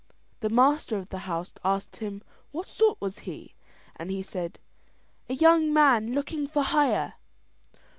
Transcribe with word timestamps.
The 0.39 0.49
master 0.49 0.97
of 0.97 1.09
the 1.09 1.19
house 1.29 1.53
asked 1.63 1.97
him 1.97 2.23
what 2.51 2.67
sort 2.67 2.99
was 2.99 3.19
he, 3.19 3.53
and 3.95 4.09
he 4.09 4.23
said: 4.23 4.57
"A 5.29 5.35
young 5.35 5.71
man 5.71 6.13
looking 6.15 6.47
for 6.47 6.63
hire." 6.63 7.13